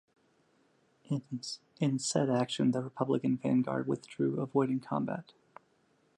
In 1.79 1.99
said 1.99 2.27
action, 2.31 2.71
the 2.71 2.81
Republican 2.81 3.37
vanguard 3.37 3.87
withdrew 3.87 4.41
avoiding 4.41 4.79
combat. 4.79 5.33